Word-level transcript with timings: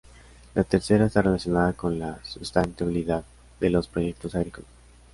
La 0.55 0.63
tercera, 0.63 1.05
está 1.05 1.21
relacionada 1.21 1.73
con 1.73 1.99
la 1.99 2.17
sustentabilidad 2.25 3.23
de 3.59 3.69
los 3.69 3.87
proyectos 3.87 4.33
agrícolas. 4.33 4.71